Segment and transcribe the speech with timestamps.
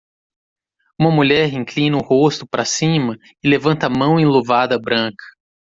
[0.99, 5.23] Uma mulher inclina o rosto para cima e levanta a mão enluvada branca